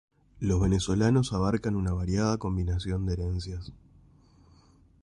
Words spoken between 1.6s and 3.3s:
una variada combinación de